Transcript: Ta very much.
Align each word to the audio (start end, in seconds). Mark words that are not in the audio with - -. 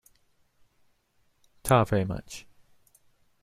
Ta 1.61 1.83
very 1.83 2.05
much. 2.05 2.47